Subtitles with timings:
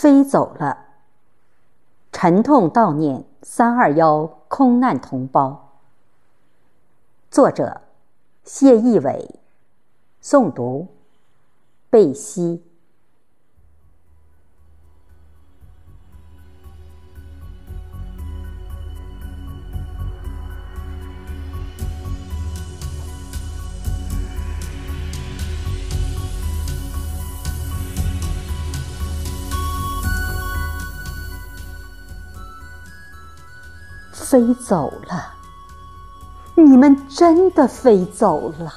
[0.00, 0.84] 飞走了，
[2.12, 5.72] 沉痛悼念三二幺空难同胞。
[7.32, 7.80] 作者：
[8.44, 9.40] 谢逸伟，
[10.22, 10.86] 诵读：
[11.90, 12.62] 贝西。
[34.18, 35.34] 飞走了，
[36.54, 38.74] 你们真的飞走了，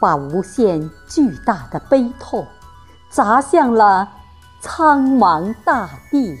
[0.00, 2.46] 把无限巨大的悲痛
[3.08, 4.10] 砸向了
[4.60, 6.38] 苍茫大地。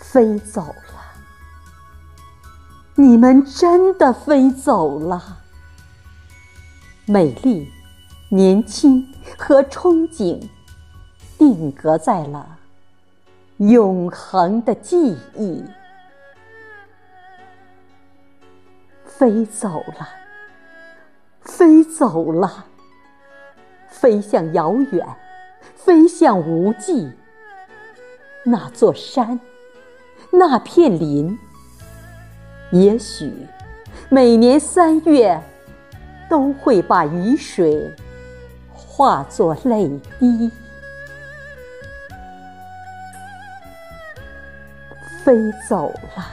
[0.00, 1.02] 飞走了，
[2.94, 5.38] 你们真的飞走了，
[7.04, 7.70] 美丽、
[8.30, 10.48] 年轻和憧憬。
[11.38, 12.58] 定格在了
[13.58, 15.64] 永恒的记忆，
[19.04, 20.08] 飞走了，
[21.42, 22.66] 飞走了，
[23.88, 25.06] 飞向遥远，
[25.76, 27.10] 飞向无际。
[28.44, 29.38] 那座山，
[30.30, 31.38] 那片林，
[32.70, 33.32] 也许
[34.08, 35.40] 每年三月
[36.28, 37.92] 都会把雨水
[38.72, 40.50] 化作泪滴。
[45.28, 45.36] 飞
[45.68, 46.24] 走了，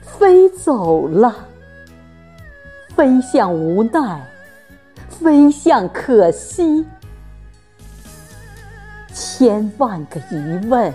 [0.00, 1.34] 飞走了，
[2.96, 4.22] 飞向无奈，
[5.10, 6.86] 飞向可惜。
[9.12, 10.90] 千万个疑问，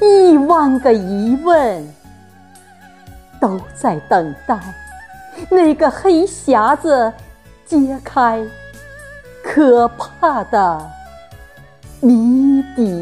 [0.00, 1.86] 亿万个疑问，
[3.38, 4.58] 都在等待
[5.50, 7.12] 那个黑匣子
[7.66, 8.42] 揭开
[9.44, 10.90] 可怕的
[12.00, 12.95] 谜底。